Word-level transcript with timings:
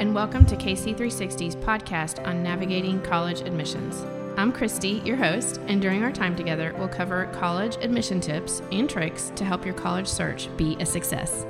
and 0.00 0.14
welcome 0.14 0.46
to 0.46 0.56
KC360's 0.56 1.56
podcast 1.56 2.26
on 2.26 2.42
navigating 2.42 3.02
college 3.02 3.42
admissions. 3.42 4.02
I'm 4.38 4.50
Christy, 4.50 5.02
your 5.04 5.18
host, 5.18 5.60
and 5.66 5.82
during 5.82 6.02
our 6.02 6.10
time 6.10 6.34
together, 6.34 6.74
we'll 6.78 6.88
cover 6.88 7.26
college 7.34 7.76
admission 7.82 8.18
tips 8.18 8.62
and 8.72 8.88
tricks 8.88 9.30
to 9.36 9.44
help 9.44 9.62
your 9.62 9.74
college 9.74 10.06
search 10.06 10.48
be 10.56 10.74
a 10.80 10.86
success. 10.86 11.44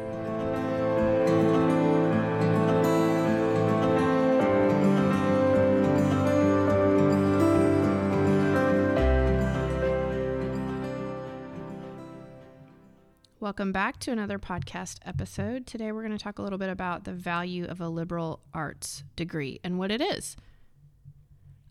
Welcome 13.51 13.73
back 13.73 13.99
to 13.99 14.13
another 14.13 14.39
podcast 14.39 14.99
episode. 15.05 15.67
Today 15.67 15.91
we're 15.91 16.05
going 16.05 16.17
to 16.17 16.23
talk 16.23 16.39
a 16.39 16.43
little 16.43 16.57
bit 16.57 16.69
about 16.71 17.03
the 17.03 17.13
value 17.13 17.65
of 17.65 17.81
a 17.81 17.89
liberal 17.89 18.45
arts 18.55 19.03
degree 19.17 19.59
and 19.65 19.77
what 19.77 19.91
it 19.91 20.01
is. 20.01 20.37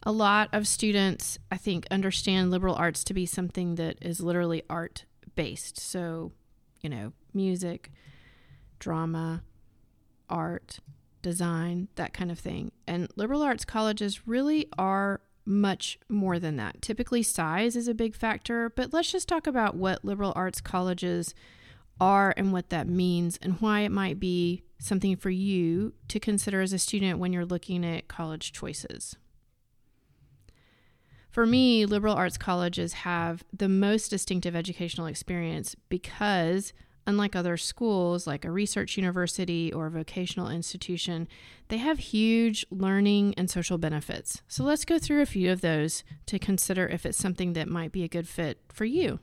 A 0.03 0.11
lot 0.11 0.49
of 0.51 0.67
students, 0.67 1.39
I 1.49 1.55
think, 1.55 1.87
understand 1.89 2.51
liberal 2.51 2.75
arts 2.75 3.05
to 3.05 3.13
be 3.13 3.25
something 3.25 3.75
that 3.75 3.97
is 4.01 4.19
literally 4.19 4.61
art 4.69 5.05
based. 5.35 5.79
So, 5.79 6.33
you 6.81 6.89
know, 6.89 7.13
music, 7.33 7.91
drama, 8.79 9.43
art, 10.29 10.79
design, 11.21 11.87
that 11.95 12.11
kind 12.13 12.29
of 12.29 12.39
thing. 12.39 12.73
And 12.87 13.07
liberal 13.15 13.41
arts 13.41 13.63
colleges 13.63 14.27
really 14.27 14.67
are 14.77 15.21
much 15.45 15.97
more 16.09 16.39
than 16.39 16.57
that. 16.57 16.81
Typically, 16.81 17.23
size 17.23 17.77
is 17.77 17.87
a 17.87 17.93
big 17.93 18.15
factor, 18.15 18.69
but 18.69 18.91
let's 18.91 19.13
just 19.13 19.29
talk 19.29 19.47
about 19.47 19.77
what 19.77 20.03
liberal 20.03 20.33
arts 20.35 20.59
colleges 20.59 21.33
are 21.99 22.33
and 22.37 22.53
what 22.53 22.69
that 22.69 22.87
means 22.87 23.37
and 23.41 23.59
why 23.59 23.81
it 23.81 23.91
might 23.91 24.19
be 24.19 24.63
something 24.79 25.15
for 25.15 25.29
you 25.29 25.93
to 26.07 26.19
consider 26.19 26.61
as 26.61 26.73
a 26.73 26.79
student 26.79 27.19
when 27.19 27.33
you're 27.33 27.45
looking 27.45 27.85
at 27.85 28.07
college 28.07 28.51
choices. 28.51 29.15
For 31.29 31.45
me, 31.45 31.85
liberal 31.85 32.15
arts 32.15 32.37
colleges 32.37 32.93
have 32.93 33.43
the 33.55 33.69
most 33.69 34.09
distinctive 34.09 34.55
educational 34.55 35.05
experience 35.05 35.75
because, 35.87 36.73
unlike 37.05 37.35
other 37.35 37.55
schools 37.55 38.25
like 38.25 38.43
a 38.43 38.51
research 38.51 38.97
university 38.97 39.71
or 39.71 39.85
a 39.85 39.91
vocational 39.91 40.49
institution, 40.49 41.27
they 41.67 41.77
have 41.77 41.99
huge 41.99 42.65
learning 42.71 43.35
and 43.37 43.49
social 43.49 43.77
benefits. 43.77 44.41
So 44.47 44.63
let's 44.63 44.85
go 44.85 44.97
through 44.97 45.21
a 45.21 45.27
few 45.27 45.51
of 45.51 45.61
those 45.61 46.03
to 46.25 46.39
consider 46.39 46.87
if 46.87 47.05
it's 47.05 47.17
something 47.17 47.53
that 47.53 47.67
might 47.67 47.91
be 47.91 48.03
a 48.03 48.09
good 48.09 48.27
fit 48.27 48.59
for 48.69 48.85
you. 48.85 49.19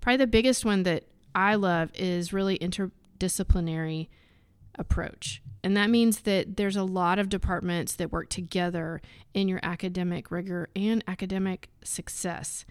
Probably 0.00 0.16
the 0.16 0.26
biggest 0.26 0.64
one 0.64 0.82
that 0.82 1.04
I 1.34 1.54
love 1.54 1.90
is 1.94 2.32
really 2.32 2.58
interdisciplinary 2.58 4.08
approach. 4.78 5.42
And 5.62 5.76
that 5.76 5.88
means 5.90 6.20
that 6.20 6.56
there's 6.56 6.76
a 6.76 6.84
lot 6.84 7.18
of 7.18 7.28
departments 7.28 7.94
that 7.96 8.12
work 8.12 8.28
together 8.28 9.00
in 9.32 9.48
your 9.48 9.60
academic 9.62 10.30
rigor 10.30 10.68
and 10.76 11.02
academic 11.08 11.70
success. 11.82 12.66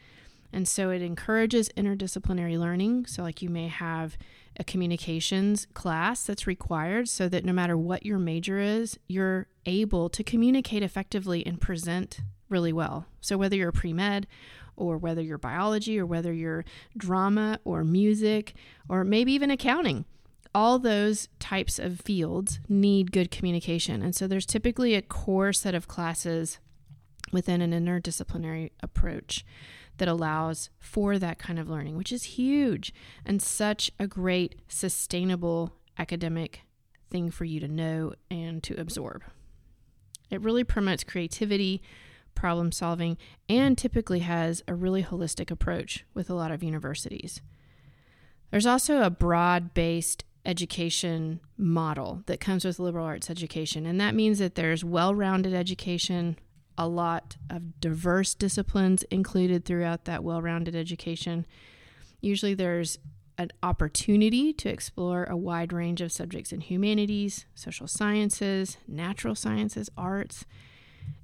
And 0.54 0.68
so 0.68 0.92
it 0.92 1.02
encourages 1.02 1.70
interdisciplinary 1.70 2.60
learning. 2.60 3.08
So, 3.08 3.24
like, 3.24 3.42
you 3.42 3.50
may 3.50 3.68
have 3.68 4.16
a 4.58 4.64
communications 4.64 5.66
class 5.74 6.24
that's 6.24 6.46
required 6.46 7.10
so 7.10 7.28
that 7.28 7.44
no 7.44 7.52
matter 7.52 7.76
what 7.76 8.06
your 8.06 8.20
major 8.20 8.60
is, 8.60 9.00
you're 9.08 9.48
able 9.66 10.10
to 10.10 10.24
communicate 10.24 10.84
effectively 10.84 11.44
and 11.44 11.60
present 11.60 12.22
really 12.50 12.72
well. 12.72 13.08
So, 13.20 13.36
whether 13.36 13.56
you're 13.56 13.72
pre 13.72 13.94
med 13.94 14.28
or 14.76 14.98
whether 14.98 15.22
you're 15.22 15.38
biology 15.38 16.00
or 16.00 16.06
whether 16.06 16.34
you're 16.34 16.66
drama 16.98 17.60
or 17.64 17.84
music 17.84 18.54
or 18.90 19.04
maybe 19.04 19.32
even 19.34 19.52
accounting. 19.52 20.06
All 20.56 20.78
those 20.78 21.30
types 21.40 21.80
of 21.80 22.00
fields 22.00 22.60
need 22.70 23.12
good 23.12 23.32
communication. 23.32 24.02
And 24.02 24.16
so 24.16 24.28
there's 24.28 24.46
typically 24.46 24.94
a 24.94 25.02
core 25.02 25.54
set 25.54 25.74
of 25.74 25.88
classes 25.88 26.60
within 27.32 27.62
an 27.62 27.72
interdisciplinary 27.72 28.72
approach 28.82 29.44
that 29.98 30.08
allows 30.08 30.70
for 30.80 31.18
that 31.20 31.40
kind 31.40 31.60
of 31.60 31.70
learning, 31.70 31.98
which 31.98 32.12
is 32.12 32.24
huge 32.24 32.94
and 33.26 33.42
such 33.42 33.92
a 34.00 34.08
great 34.08 34.56
sustainable 34.68 35.74
academic 35.98 36.62
thing 37.10 37.30
for 37.30 37.46
you 37.46 37.60
to 37.60 37.68
know 37.68 38.14
and 38.30 38.64
to 38.64 38.80
absorb. 38.80 39.24
It 40.30 40.42
really 40.42 40.64
promotes 40.64 41.04
creativity, 41.04 41.82
problem 42.36 42.72
solving, 42.72 43.18
and 43.48 43.78
typically 43.78 44.20
has 44.20 44.64
a 44.68 44.76
really 44.76 45.04
holistic 45.04 45.52
approach 45.52 46.06
with 46.14 46.30
a 46.30 46.34
lot 46.34 46.52
of 46.52 46.64
universities. 46.64 47.42
There's 48.52 48.66
also 48.66 49.02
a 49.02 49.10
broad 49.10 49.74
based 49.74 50.24
education 50.46 51.40
model 51.58 52.24
that 52.26 52.40
comes 52.40 52.66
with 52.66 52.80
liberal 52.80 53.06
arts 53.06 53.30
education, 53.30 53.86
and 53.86 54.00
that 54.00 54.16
means 54.16 54.40
that 54.40 54.56
there's 54.56 54.84
well 54.84 55.16
rounded 55.16 55.54
education, 55.54 56.38
a 56.78 56.88
lot 56.88 57.38
of 57.50 57.80
diverse 57.80 58.34
disciplines 58.34 59.04
included 59.04 59.66
throughout 59.66 60.06
that 60.06 60.24
well 60.24 60.42
rounded 60.42 60.76
education. 60.76 61.46
Usually 62.22 62.54
there's 62.54 63.00
an 63.38 63.52
opportunity 63.62 64.54
to 64.54 64.70
explore 64.70 65.24
a 65.26 65.38
wide 65.38 65.74
range 65.74 66.02
of 66.02 66.12
subjects 66.12 66.52
in 66.52 66.62
humanities, 66.62 67.46
social 67.56 67.88
sciences, 67.88 68.78
natural 68.88 69.36
sciences, 69.36 69.90
arts, 69.98 70.46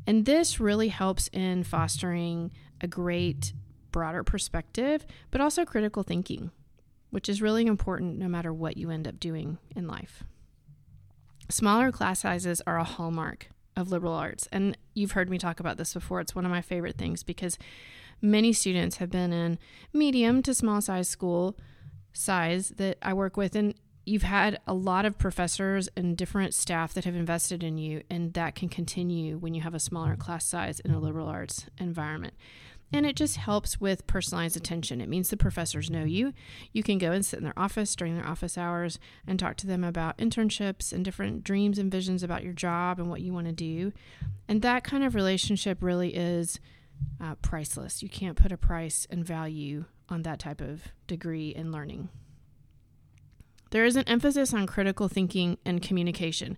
and 0.09 0.25
this 0.25 0.59
really 0.59 0.87
helps 0.87 1.27
in 1.27 1.63
fostering 1.63 2.51
a 2.81 2.87
great 2.87 3.53
broader 3.91 4.23
perspective, 4.23 5.05
but 5.29 5.39
also 5.39 5.65
critical 5.65 6.01
thinking, 6.01 6.49
which 7.11 7.29
is 7.29 7.43
really 7.43 7.67
important 7.67 8.17
no 8.17 8.27
matter 8.27 8.51
what 8.51 8.75
you 8.75 8.89
end 8.89 9.07
up 9.07 9.19
doing 9.19 9.59
in 9.75 9.85
life. 9.87 10.23
Smaller 11.47 11.91
class 11.91 12.21
sizes 12.21 12.59
are 12.65 12.79
a 12.79 12.83
hallmark 12.83 13.51
of 13.77 13.91
liberal 13.91 14.13
arts. 14.13 14.47
And 14.51 14.75
you've 14.95 15.11
heard 15.11 15.29
me 15.29 15.37
talk 15.37 15.59
about 15.59 15.77
this 15.77 15.93
before. 15.93 16.21
It's 16.21 16.33
one 16.33 16.43
of 16.45 16.49
my 16.49 16.63
favorite 16.63 16.97
things 16.97 17.21
because 17.21 17.59
many 18.19 18.51
students 18.51 18.97
have 18.97 19.11
been 19.11 19.31
in 19.31 19.59
medium 19.93 20.41
to 20.41 20.55
small 20.55 20.81
size 20.81 21.07
school 21.07 21.55
size 22.13 22.69
that 22.77 22.97
I 23.03 23.13
work 23.13 23.37
with. 23.37 23.55
And 23.55 23.75
you've 24.09 24.23
had 24.23 24.59
a 24.65 24.73
lot 24.73 25.05
of 25.05 25.17
professors 25.17 25.87
and 25.95 26.17
different 26.17 26.53
staff 26.53 26.93
that 26.93 27.05
have 27.05 27.15
invested 27.15 27.63
in 27.63 27.77
you, 27.77 28.03
and 28.09 28.33
that 28.33 28.55
can 28.55 28.67
continue 28.67 29.37
when 29.37 29.53
you 29.53 29.61
have 29.61 29.75
a 29.75 29.79
smaller 29.79 30.15
class 30.15 30.45
size 30.45 30.79
in 30.79 30.91
a 30.91 30.99
liberal 30.99 31.27
arts 31.27 31.67
environment. 31.77 32.33
And 32.91 33.05
it 33.05 33.15
just 33.15 33.37
helps 33.37 33.79
with 33.79 34.07
personalized 34.07 34.57
attention. 34.57 34.99
It 34.99 35.09
means 35.09 35.29
the 35.29 35.37
professors 35.37 35.91
know 35.91 36.05
you. 36.05 36.33
You 36.73 36.81
can 36.81 36.97
go 36.97 37.11
and 37.11 37.23
sit 37.23 37.37
in 37.37 37.43
their 37.43 37.57
office 37.57 37.95
during 37.95 38.15
their 38.15 38.27
office 38.27 38.57
hours 38.57 38.97
and 39.27 39.37
talk 39.37 39.57
to 39.57 39.67
them 39.67 39.83
about 39.83 40.17
internships 40.17 40.91
and 40.91 41.05
different 41.05 41.43
dreams 41.43 41.77
and 41.77 41.91
visions 41.91 42.23
about 42.23 42.43
your 42.43 42.53
job 42.53 42.99
and 42.99 43.07
what 43.07 43.21
you 43.21 43.31
want 43.31 43.45
to 43.45 43.53
do. 43.53 43.93
And 44.47 44.63
that 44.63 44.83
kind 44.83 45.03
of 45.03 45.13
relationship 45.13 45.83
really 45.83 46.15
is 46.15 46.59
uh, 47.21 47.35
priceless. 47.35 48.01
You 48.01 48.09
can't 48.09 48.35
put 48.35 48.51
a 48.51 48.57
price 48.57 49.05
and 49.11 49.23
value 49.23 49.85
on 50.09 50.23
that 50.23 50.39
type 50.39 50.59
of 50.59 50.81
degree 51.05 51.53
and 51.55 51.71
learning. 51.71 52.09
There 53.71 53.85
is 53.85 53.95
an 53.95 54.03
emphasis 54.07 54.53
on 54.53 54.67
critical 54.67 55.07
thinking 55.07 55.57
and 55.65 55.81
communication. 55.81 56.57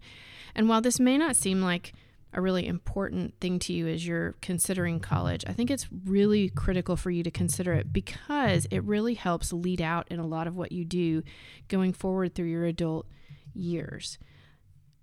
And 0.56 0.70
while 0.70 0.82
this 0.82 1.00
may 1.00 1.18
not 1.18 1.36
seem 1.36 1.62
like 1.62 1.94
a 2.34 2.42
really 2.42 2.66
important 2.66 3.34
thing 3.42 3.60
to 3.60 3.74
you 3.74 3.88
as 3.88 4.08
you're 4.08 4.36
considering 4.42 5.00
college, 5.00 5.44
I 5.48 5.54
think 5.54 5.70
it's 5.70 5.88
really 6.06 6.50
critical 6.50 6.96
for 6.96 7.12
you 7.12 7.24
to 7.24 7.32
consider 7.32 7.74
it 7.74 7.92
because 7.92 8.68
it 8.72 8.84
really 8.84 9.16
helps 9.16 9.52
lead 9.52 9.82
out 9.82 10.08
in 10.10 10.20
a 10.20 10.28
lot 10.28 10.48
of 10.48 10.56
what 10.56 10.72
you 10.72 10.86
do 10.86 11.24
going 11.68 11.94
forward 11.94 12.34
through 12.34 12.48
your 12.48 12.66
adult 12.66 13.08
years. 13.54 14.18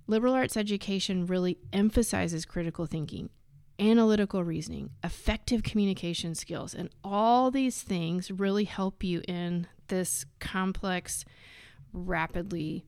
Liberal 0.06 0.32
arts 0.32 0.56
education 0.56 1.26
really 1.26 1.58
emphasizes 1.70 2.46
critical 2.46 2.86
thinking, 2.86 3.28
analytical 3.78 4.42
reasoning, 4.42 4.90
effective 5.04 5.62
communication 5.62 6.34
skills, 6.34 6.74
and 6.74 6.88
all 7.04 7.50
these 7.50 7.82
things 7.82 8.30
really 8.30 8.64
help 8.64 9.04
you 9.04 9.20
in 9.28 9.66
this 9.88 10.24
complex 10.40 11.26
rapidly 11.92 12.84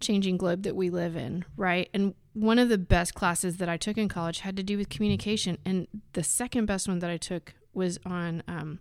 changing 0.00 0.36
globe 0.36 0.64
that 0.64 0.76
we 0.76 0.90
live 0.90 1.16
in, 1.16 1.44
right? 1.56 1.88
And 1.94 2.14
one 2.34 2.58
of 2.58 2.68
the 2.68 2.78
best 2.78 3.14
classes 3.14 3.58
that 3.58 3.68
I 3.68 3.76
took 3.76 3.96
in 3.96 4.08
college 4.08 4.40
had 4.40 4.56
to 4.56 4.62
do 4.62 4.76
with 4.76 4.88
communication, 4.88 5.58
and 5.64 5.86
the 6.12 6.22
second 6.22 6.66
best 6.66 6.88
one 6.88 6.98
that 6.98 7.10
I 7.10 7.16
took 7.16 7.54
was 7.72 7.98
on 8.04 8.42
um, 8.48 8.80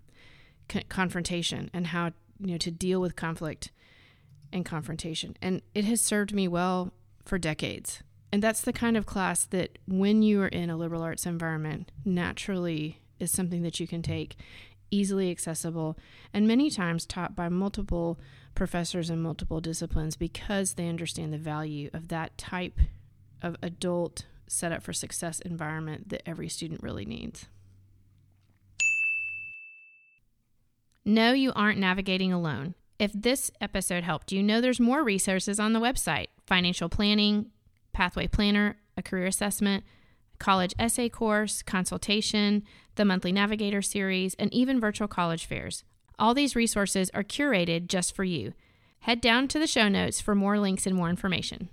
confrontation 0.90 1.70
and 1.74 1.88
how 1.88 2.12
you 2.40 2.54
know 2.54 2.58
to 2.58 2.72
deal 2.72 3.00
with 3.00 3.16
conflict 3.16 3.72
and 4.52 4.66
confrontation. 4.66 5.38
And 5.42 5.62
it 5.74 5.86
has 5.86 6.02
served 6.02 6.34
me 6.34 6.48
well 6.48 6.92
for 7.24 7.38
decades. 7.38 8.04
And 8.34 8.42
that's 8.42 8.62
the 8.62 8.74
kind 8.74 8.96
of 8.96 9.06
class 9.06 9.46
that 9.48 9.78
when 9.88 10.22
you 10.24 10.42
are 10.42 10.48
in 10.48 10.70
a 10.70 10.78
liberal 10.78 11.02
arts 11.02 11.26
environment, 11.26 11.92
naturally 12.06 13.02
is 13.20 13.32
something 13.32 13.62
that 13.64 13.80
you 13.80 13.88
can 13.88 14.02
take 14.02 14.38
easily 14.90 15.32
accessible 15.32 15.98
and 16.34 16.48
many 16.48 16.70
times 16.70 17.06
taught 17.06 17.36
by 17.36 17.48
multiple 17.50 18.20
professors 18.56 19.10
in 19.10 19.22
multiple 19.22 19.62
disciplines 19.62 20.16
because 20.16 20.74
they 20.74 20.88
understand 20.88 21.34
the 21.34 21.38
value 21.38 21.90
of 21.94 22.10
that 22.10 22.38
type 22.38 22.80
of 23.42 23.56
adult 23.62 24.26
set 24.48 24.72
up 24.72 24.84
for 24.84 24.94
success 24.94 25.40
environment 25.42 26.10
that 26.10 26.28
every 26.28 26.50
student 26.50 26.84
really 26.84 27.06
needs. 27.06 27.48
No, 31.04 31.32
you 31.34 31.52
aren't 31.56 31.80
navigating 31.80 32.32
alone. 32.32 32.76
If 33.00 33.12
this 33.14 33.50
episode 33.60 34.04
helped 34.04 34.32
you, 34.32 34.44
know 34.44 34.62
there's 34.62 34.80
more 34.80 35.04
resources 35.04 35.60
on 35.60 35.74
the 35.74 35.80
website 35.80 36.28
financial 36.46 36.90
planning, 36.90 37.50
pathway 37.94 38.28
planner, 38.28 38.78
a 38.96 39.02
career 39.02 39.26
assessment, 39.26 39.84
college 40.38 40.76
essay 40.78 41.10
course, 41.10 41.64
consultation, 41.64 42.64
the 42.96 43.06
monthly 43.06 43.32
Navigator 43.32 43.82
series, 43.82 44.36
and 44.36 44.54
even 44.54 44.80
virtual 44.80 45.08
college 45.08 45.46
fairs. 45.46 45.84
All 46.22 46.36
these 46.36 46.56
resources 46.56 47.10
are 47.16 47.24
curated 47.24 47.88
just 47.88 48.16
for 48.16 48.24
you. 48.24 48.54
Head 49.00 49.22
down 49.22 49.48
to 49.48 49.58
the 49.58 49.66
show 49.66 49.88
notes 49.88 50.22
for 50.22 50.36
more 50.36 50.60
links 50.60 50.86
and 50.86 50.96
more 50.96 51.10
information. 51.10 51.68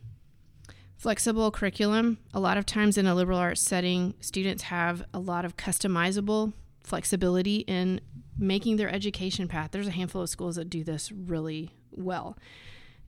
Flexible 0.97 1.51
curriculum. 1.51 2.17
A 2.33 2.41
lot 2.41 2.57
of 2.57 2.65
times 2.65 2.97
in 2.97 3.07
a 3.07 3.15
liberal 3.15 3.39
arts 3.39 3.61
setting, 3.61 4.15
students 4.21 4.65
have 4.65 5.05
a 5.13 5.19
lot 5.19 5.45
of 5.45 5.59
customizable 5.59 6.55
flexibility 6.83 7.57
in 7.59 8.01
making 8.39 8.77
their 8.77 8.89
education 8.89 9.49
path. 9.49 9.71
There's 9.71 9.87
a 9.87 9.91
handful 9.91 10.23
of 10.23 10.31
schools 10.31 10.57
that 10.57 10.71
do 10.71 10.83
this 10.83 11.13
really 11.13 11.75
well. 11.91 12.39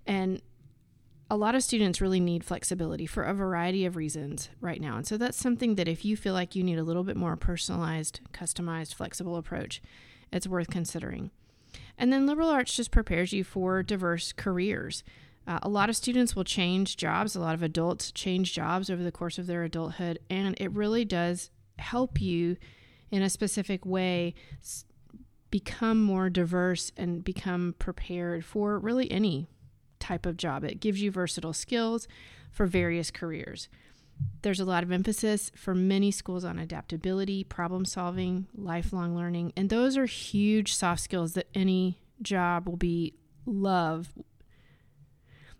And 0.06 0.42
a 1.30 1.38
lot 1.38 1.54
of 1.54 1.62
students 1.62 2.02
really 2.02 2.20
need 2.20 2.44
flexibility 2.44 3.06
for 3.06 3.22
a 3.22 3.32
variety 3.32 3.86
of 3.86 3.96
reasons 3.96 4.50
right 4.60 4.80
now. 4.80 4.98
And 4.98 5.06
so 5.06 5.16
that's 5.16 5.38
something 5.38 5.76
that 5.76 5.88
if 5.88 6.04
you 6.04 6.18
feel 6.18 6.34
like 6.34 6.54
you 6.54 6.62
need 6.62 6.78
a 6.78 6.84
little 6.84 7.04
bit 7.04 7.16
more 7.16 7.34
personalized, 7.34 8.20
customized, 8.34 8.92
flexible 8.92 9.36
approach, 9.36 9.80
it's 10.32 10.46
worth 10.46 10.70
considering. 10.70 11.30
And 11.98 12.12
then 12.12 12.26
liberal 12.26 12.48
arts 12.48 12.74
just 12.74 12.90
prepares 12.90 13.32
you 13.32 13.44
for 13.44 13.82
diverse 13.82 14.32
careers. 14.32 15.04
Uh, 15.46 15.58
a 15.62 15.68
lot 15.68 15.88
of 15.88 15.96
students 15.96 16.36
will 16.36 16.44
change 16.44 16.96
jobs, 16.96 17.34
a 17.34 17.40
lot 17.40 17.54
of 17.54 17.62
adults 17.62 18.12
change 18.12 18.52
jobs 18.52 18.90
over 18.90 19.02
the 19.02 19.12
course 19.12 19.38
of 19.38 19.46
their 19.46 19.64
adulthood, 19.64 20.18
and 20.28 20.54
it 20.60 20.70
really 20.72 21.04
does 21.04 21.50
help 21.78 22.20
you 22.20 22.56
in 23.10 23.22
a 23.22 23.30
specific 23.30 23.84
way 23.84 24.34
become 25.50 26.02
more 26.02 26.30
diverse 26.30 26.92
and 26.96 27.24
become 27.24 27.74
prepared 27.78 28.44
for 28.44 28.78
really 28.78 29.10
any 29.10 29.48
type 29.98 30.26
of 30.26 30.36
job. 30.36 30.64
It 30.64 30.80
gives 30.80 31.02
you 31.02 31.10
versatile 31.10 31.52
skills 31.52 32.06
for 32.50 32.66
various 32.66 33.10
careers. 33.10 33.68
There's 34.42 34.60
a 34.60 34.64
lot 34.64 34.82
of 34.82 34.90
emphasis 34.90 35.52
for 35.54 35.74
many 35.74 36.10
schools 36.10 36.44
on 36.44 36.58
adaptability, 36.58 37.44
problem 37.44 37.84
solving, 37.84 38.46
lifelong 38.54 39.14
learning, 39.14 39.52
and 39.56 39.68
those 39.68 39.96
are 39.96 40.06
huge 40.06 40.74
soft 40.74 41.02
skills 41.02 41.34
that 41.34 41.48
any 41.54 41.98
job 42.22 42.66
will 42.66 42.76
be 42.76 43.14
love. 43.44 44.12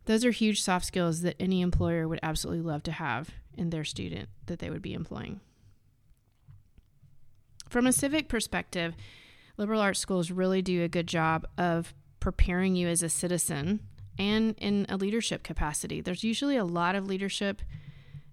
Those 0.07 0.25
are 0.25 0.31
huge 0.31 0.63
soft 0.63 0.87
skills 0.87 1.21
that 1.23 1.37
any 1.39 1.61
employer 1.61 2.09
would 2.09 2.21
absolutely 2.23 2.63
love 2.63 2.83
to 2.85 2.93
have 2.93 3.31
in 3.57 3.71
their 3.71 3.85
student 3.85 4.29
that 4.47 4.59
they 4.59 4.71
would 4.71 4.83
be 4.83 4.95
employing. 4.95 5.41
From 7.69 7.87
a 7.87 7.93
civic 7.93 8.29
perspective, 8.29 8.95
liberal 9.57 9.81
arts 9.81 10.01
schools 10.01 10.31
really 10.31 10.63
do 10.63 10.83
a 10.83 10.89
good 10.89 11.07
job 11.07 11.47
of 11.59 11.95
preparing 12.19 12.75
you 12.75 12.89
as 12.89 13.03
a 13.03 13.09
citizen 13.09 13.81
and 14.19 14.55
in 14.59 14.87
a 14.89 14.97
leadership 14.97 15.43
capacity. 15.43 16.01
There's 16.01 16.25
usually 16.25 16.57
a 16.57 16.65
lot 16.65 16.95
of 16.95 17.07
leadership 17.07 17.63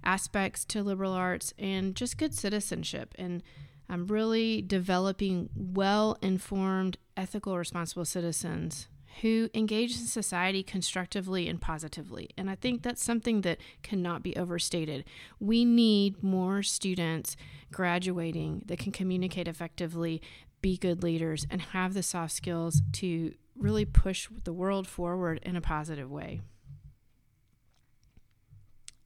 aspects 0.03 0.65
to 0.65 0.83
liberal 0.83 1.13
arts 1.13 1.53
and 1.57 1.95
just 1.95 2.17
good 2.17 2.33
citizenship 2.33 3.13
and 3.17 3.43
um, 3.89 4.07
really 4.07 4.61
developing 4.61 5.49
well 5.55 6.17
informed, 6.21 6.97
ethical, 7.15 7.57
responsible 7.57 8.05
citizens 8.05 8.87
who 9.21 9.49
engage 9.53 9.93
in 9.93 10.05
society 10.05 10.61
constructively 10.61 11.47
and 11.47 11.59
positively. 11.59 12.29
And 12.37 12.49
I 12.49 12.55
think 12.55 12.83
that's 12.83 13.03
something 13.03 13.41
that 13.41 13.57
cannot 13.81 14.21
be 14.21 14.35
overstated. 14.35 15.05
We 15.39 15.65
need 15.65 16.21
more 16.21 16.61
students 16.61 17.35
graduating 17.71 18.63
that 18.67 18.79
can 18.79 18.91
communicate 18.91 19.47
effectively, 19.47 20.21
be 20.61 20.77
good 20.77 21.01
leaders, 21.01 21.47
and 21.49 21.61
have 21.61 21.93
the 21.93 22.03
soft 22.03 22.33
skills 22.33 22.81
to 22.93 23.33
really 23.57 23.85
push 23.85 24.27
the 24.43 24.53
world 24.53 24.87
forward 24.87 25.39
in 25.43 25.55
a 25.55 25.61
positive 25.61 26.11
way. 26.11 26.41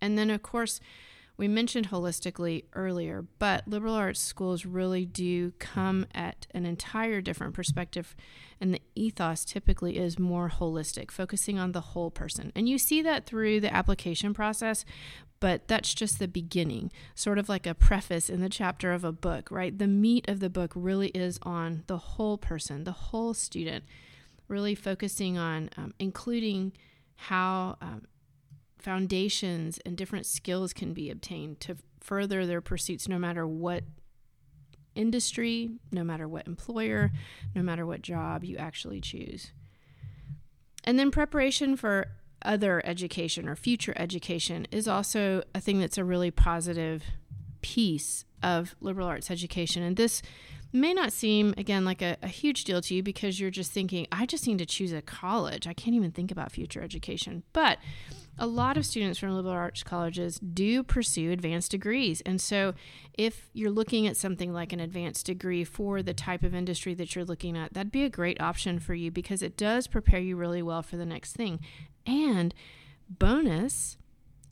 And 0.01 0.17
then, 0.17 0.29
of 0.29 0.41
course, 0.41 0.79
we 1.37 1.47
mentioned 1.47 1.89
holistically 1.89 2.65
earlier, 2.73 3.25
but 3.39 3.67
liberal 3.67 3.95
arts 3.95 4.19
schools 4.19 4.65
really 4.65 5.05
do 5.05 5.53
come 5.59 6.05
at 6.13 6.45
an 6.53 6.65
entire 6.65 7.21
different 7.21 7.53
perspective, 7.55 8.15
and 8.59 8.73
the 8.73 8.81
ethos 8.93 9.43
typically 9.43 9.97
is 9.97 10.19
more 10.19 10.49
holistic, 10.49 11.09
focusing 11.09 11.57
on 11.57 11.71
the 11.71 11.81
whole 11.81 12.11
person. 12.11 12.51
And 12.55 12.69
you 12.69 12.77
see 12.77 13.01
that 13.01 13.25
through 13.25 13.59
the 13.59 13.73
application 13.73 14.33
process, 14.35 14.85
but 15.39 15.67
that's 15.67 15.95
just 15.95 16.19
the 16.19 16.27
beginning, 16.27 16.91
sort 17.15 17.39
of 17.39 17.49
like 17.49 17.65
a 17.65 17.73
preface 17.73 18.29
in 18.29 18.41
the 18.41 18.49
chapter 18.49 18.91
of 18.91 19.03
a 19.03 19.11
book, 19.11 19.49
right? 19.49 19.75
The 19.75 19.87
meat 19.87 20.29
of 20.29 20.41
the 20.41 20.49
book 20.49 20.71
really 20.75 21.09
is 21.09 21.39
on 21.41 21.83
the 21.87 21.97
whole 21.97 22.37
person, 22.37 22.83
the 22.83 22.91
whole 22.91 23.33
student 23.33 23.83
really 24.47 24.75
focusing 24.75 25.37
on 25.39 25.69
um, 25.77 25.93
including 25.97 26.73
how 27.15 27.77
um, 27.81 28.03
foundations 28.81 29.79
and 29.85 29.97
different 29.97 30.25
skills 30.25 30.73
can 30.73 30.93
be 30.93 31.09
obtained 31.09 31.59
to 31.61 31.77
further 31.99 32.45
their 32.45 32.61
pursuits 32.61 33.07
no 33.07 33.19
matter 33.19 33.47
what 33.47 33.83
industry, 34.95 35.71
no 35.91 36.03
matter 36.03 36.27
what 36.27 36.47
employer, 36.47 37.11
no 37.55 37.61
matter 37.61 37.85
what 37.85 38.01
job 38.01 38.43
you 38.43 38.57
actually 38.57 38.99
choose. 38.99 39.51
And 40.83 40.97
then 40.97 41.11
preparation 41.11 41.75
for 41.75 42.07
other 42.43 42.81
education 42.85 43.47
or 43.47 43.55
future 43.55 43.93
education 43.95 44.65
is 44.71 44.87
also 44.87 45.43
a 45.53 45.61
thing 45.61 45.79
that's 45.79 45.97
a 45.97 46.03
really 46.03 46.31
positive 46.31 47.03
piece 47.61 48.25
of 48.41 48.75
liberal 48.81 49.07
arts 49.07 49.29
education. 49.29 49.83
And 49.83 49.95
this 49.95 50.21
may 50.73 50.93
not 50.93 51.13
seem, 51.13 51.53
again, 51.57 51.85
like 51.85 52.01
a, 52.01 52.17
a, 52.23 52.27
huge 52.27 52.63
deal 52.63 52.81
to 52.81 52.95
you 52.95 53.03
because 53.03 53.39
you're 53.39 53.51
just 53.51 53.71
thinking, 53.71 54.07
I 54.11 54.25
just 54.25 54.47
need 54.47 54.57
to 54.59 54.65
choose 54.65 54.93
a 54.93 55.01
college. 55.01 55.67
I 55.67 55.73
can't 55.73 55.95
even 55.95 56.11
think 56.11 56.31
about 56.31 56.51
future 56.51 56.81
education. 56.81 57.43
But 57.53 57.77
a 58.37 58.47
lot 58.47 58.77
of 58.77 58.85
students 58.85 59.19
from 59.19 59.35
liberal 59.35 59.53
arts 59.53 59.83
colleges 59.83 60.39
do 60.39 60.83
pursue 60.83 61.31
advanced 61.31 61.71
degrees. 61.71 62.21
And 62.21 62.39
so 62.41 62.73
if 63.13 63.49
you're 63.53 63.71
looking 63.71 64.07
at 64.07 64.17
something 64.17 64.53
like 64.53 64.73
an 64.73 64.79
advanced 64.79 65.25
degree 65.25 65.63
for 65.63 66.01
the 66.01 66.13
type 66.13 66.43
of 66.43 66.55
industry 66.55 66.93
that 66.95 67.15
you're 67.15 67.25
looking 67.25 67.57
at, 67.57 67.73
that'd 67.73 67.91
be 67.91 68.03
a 68.03 68.09
great 68.09 68.41
option 68.41 68.79
for 68.79 68.93
you 68.93 69.11
because 69.11 69.41
it 69.41 69.57
does 69.57 69.87
prepare 69.87 70.19
you 70.19 70.35
really 70.35 70.61
well 70.61 70.81
for 70.81 70.97
the 70.97 71.05
next 71.05 71.33
thing. 71.33 71.59
And 72.05 72.55
bonus, 73.09 73.97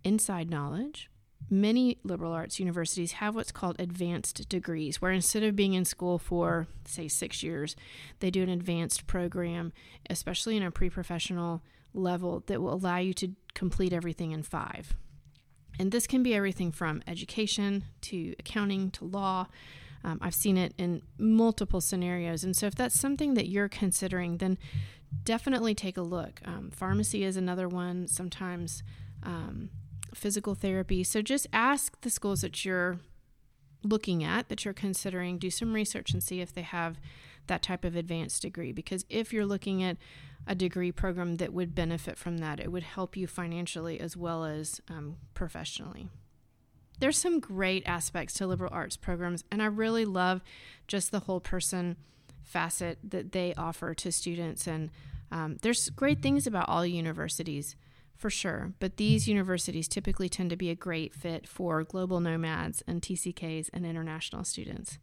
inside 0.04 0.50
knowledge 0.50 1.10
many 1.50 1.98
liberal 2.04 2.32
arts 2.32 2.60
universities 2.60 3.14
have 3.14 3.36
what's 3.36 3.52
called 3.52 3.76
advanced 3.80 4.48
degrees, 4.50 5.02
where 5.02 5.12
instead 5.12 5.44
of 5.44 5.56
being 5.56 5.74
in 5.74 5.86
school 5.86 6.18
for, 6.18 6.68
say, 6.86 7.08
six 7.08 7.44
years, 7.44 7.76
they 8.20 8.30
do 8.30 8.44
an 8.44 8.50
advanced 8.50 9.08
program, 9.08 9.74
especially 10.10 10.58
in 10.58 10.64
a 10.64 10.72
pre 10.72 10.90
professional 10.90 11.62
level, 11.94 12.44
that 12.48 12.62
will 12.62 12.74
allow 12.74 12.98
you 12.98 13.14
to 13.16 13.32
complete 13.54 13.94
everything 13.94 14.32
in 14.32 14.44
five. 14.44 14.96
And 15.80 15.92
this 15.92 16.08
can 16.08 16.24
be 16.24 16.36
everything 16.36 16.72
from 16.72 17.02
education 17.08 17.86
to 18.02 18.36
accounting 18.40 18.92
to 18.92 19.06
law. 19.06 19.48
Um, 20.04 20.20
I've 20.22 20.36
seen 20.36 20.58
it 20.58 20.74
in 20.78 21.02
multiple 21.18 21.82
scenarios. 21.82 22.44
And 22.44 22.56
so, 22.56 22.68
if 22.68 22.76
that's 22.76 23.00
something 23.00 23.34
that 23.34 23.48
you're 23.48 23.70
considering, 23.70 24.38
then 24.38 24.58
definitely 25.24 25.76
take 25.76 25.98
a 25.98 26.02
look. 26.02 26.42
Um, 26.46 26.70
pharmacy 26.72 27.24
is 27.24 27.38
another 27.38 27.68
one. 27.68 28.08
Sometimes 28.08 28.84
um, 29.24 29.70
physical 30.14 30.56
therapy. 30.56 31.04
So 31.04 31.22
just 31.22 31.48
ask 31.54 32.00
the 32.02 32.10
schools 32.10 32.42
that 32.42 32.66
you're 32.66 33.00
looking 33.84 34.24
at, 34.24 34.50
that 34.50 34.66
you're 34.66 34.74
considering, 34.74 35.38
do 35.38 35.50
some 35.50 35.74
research 35.74 36.12
and 36.12 36.22
see 36.22 36.42
if 36.42 36.54
they 36.54 36.62
have 36.62 37.00
that 37.48 37.62
type 37.62 37.84
of 37.84 37.96
advanced 37.96 38.42
degree. 38.42 38.72
Because 38.72 39.06
if 39.10 39.34
you're 39.34 39.46
looking 39.46 39.84
at 39.84 39.98
a 40.48 40.56
degree 40.56 40.92
program 40.92 41.38
that 41.38 41.54
would 41.54 41.76
benefit 41.76 42.18
from 42.18 42.38
that, 42.40 42.60
it 42.60 42.72
would 42.72 42.84
help 42.84 43.18
you 43.18 43.28
financially 43.28 44.00
as 44.00 44.16
well 44.16 44.46
as 44.46 44.82
um, 44.90 45.18
professionally. 45.34 46.08
There's 47.00 47.18
some 47.18 47.40
great 47.40 47.84
aspects 47.88 48.34
to 48.36 48.48
liberal 48.48 48.74
arts 48.74 48.98
programs, 48.98 49.44
and 49.52 49.62
I 49.62 49.68
really 49.68 50.06
love 50.06 50.42
just 50.88 51.12
the 51.12 51.22
whole 51.22 51.40
person 51.40 51.96
facet 52.44 52.98
that 53.04 53.32
they 53.32 53.54
offer 53.56 53.94
to 53.94 54.12
students. 54.12 54.68
And 54.68 54.90
um, 55.32 55.58
there's 55.62 55.90
great 55.90 56.22
things 56.22 56.46
about 56.46 56.68
all 56.68 56.86
universities 56.86 57.76
for 58.20 58.30
sure, 58.30 58.74
but 58.80 58.98
these 58.98 59.30
universities 59.30 59.88
typically 59.88 60.28
tend 60.28 60.50
to 60.50 60.58
be 60.58 60.70
a 60.70 60.76
great 60.76 61.14
fit 61.14 61.48
for 61.48 61.84
global 61.84 62.20
nomads 62.20 62.84
and 62.86 63.02
TCKs 63.02 63.70
and 63.72 63.86
international 63.86 64.44
students. 64.44 65.00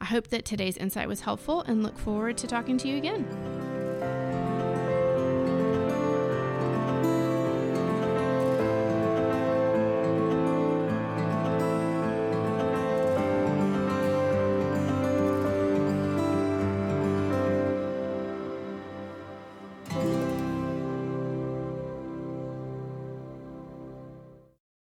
I 0.00 0.06
hope 0.06 0.28
that 0.28 0.44
today's 0.44 0.76
insight 0.76 1.06
was 1.06 1.20
helpful 1.20 1.62
and 1.62 1.82
look 1.82 1.96
forward 1.96 2.36
to 2.38 2.48
talking 2.48 2.76
to 2.78 2.88
you 2.88 2.96
again. 2.96 3.69